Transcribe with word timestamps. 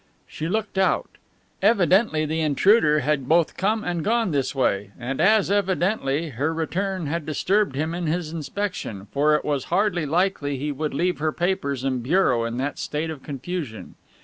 She 0.27 0.49
looked 0.49 0.79
out. 0.79 1.11
Evidently 1.61 2.25
the 2.25 2.39
intruder 2.41 3.01
had 3.01 3.29
both 3.29 3.55
come 3.55 3.83
and 3.83 4.03
gone 4.03 4.31
this 4.31 4.55
way, 4.55 4.89
and 4.99 5.21
as 5.21 5.51
evidently 5.51 6.29
her 6.29 6.51
return 6.55 7.05
had 7.05 7.23
disturbed 7.23 7.75
him 7.75 7.93
in 7.93 8.07
his 8.07 8.31
inspection, 8.33 9.05
for 9.11 9.35
it 9.35 9.45
was 9.45 9.65
hardly 9.65 10.07
likely 10.07 10.57
he 10.57 10.71
would 10.71 10.95
leave 10.95 11.19
her 11.19 11.31
papers 11.31 11.83
and 11.83 12.01
bureau 12.01 12.45
in 12.45 12.57
that 12.57 12.79
state 12.79 13.11
of 13.11 13.21
confusion. 13.21 13.93